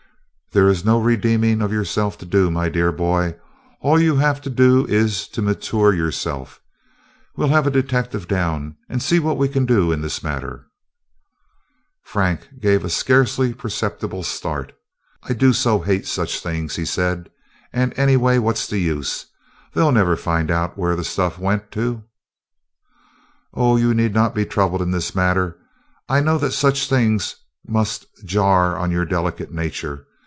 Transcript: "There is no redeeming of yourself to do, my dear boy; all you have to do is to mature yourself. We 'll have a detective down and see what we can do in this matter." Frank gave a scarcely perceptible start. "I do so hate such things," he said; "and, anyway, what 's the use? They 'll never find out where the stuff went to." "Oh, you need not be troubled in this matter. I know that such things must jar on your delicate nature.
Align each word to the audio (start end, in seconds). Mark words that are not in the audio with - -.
"There 0.53 0.67
is 0.67 0.83
no 0.83 0.99
redeeming 0.99 1.61
of 1.61 1.71
yourself 1.71 2.17
to 2.17 2.25
do, 2.25 2.51
my 2.51 2.67
dear 2.67 2.91
boy; 2.91 3.35
all 3.79 3.97
you 3.97 4.17
have 4.17 4.41
to 4.41 4.49
do 4.49 4.85
is 4.85 5.25
to 5.29 5.41
mature 5.41 5.93
yourself. 5.93 6.59
We 7.37 7.45
'll 7.45 7.51
have 7.51 7.65
a 7.65 7.71
detective 7.71 8.27
down 8.27 8.75
and 8.89 9.01
see 9.01 9.17
what 9.17 9.37
we 9.37 9.47
can 9.47 9.65
do 9.65 9.93
in 9.93 10.01
this 10.01 10.21
matter." 10.21 10.65
Frank 12.03 12.49
gave 12.59 12.83
a 12.83 12.89
scarcely 12.89 13.53
perceptible 13.53 14.23
start. 14.23 14.73
"I 15.23 15.31
do 15.31 15.53
so 15.53 15.79
hate 15.79 16.05
such 16.05 16.41
things," 16.41 16.75
he 16.75 16.83
said; 16.83 17.29
"and, 17.71 17.93
anyway, 17.97 18.37
what 18.37 18.57
's 18.57 18.67
the 18.67 18.77
use? 18.79 19.27
They 19.73 19.81
'll 19.81 19.93
never 19.93 20.17
find 20.17 20.51
out 20.51 20.77
where 20.77 20.97
the 20.97 21.05
stuff 21.05 21.39
went 21.39 21.71
to." 21.71 22.03
"Oh, 23.53 23.77
you 23.77 23.93
need 23.93 24.13
not 24.13 24.35
be 24.35 24.45
troubled 24.45 24.81
in 24.81 24.91
this 24.91 25.15
matter. 25.15 25.57
I 26.09 26.19
know 26.19 26.37
that 26.39 26.51
such 26.51 26.89
things 26.89 27.37
must 27.65 28.05
jar 28.25 28.77
on 28.77 28.91
your 28.91 29.05
delicate 29.05 29.53
nature. 29.53 30.07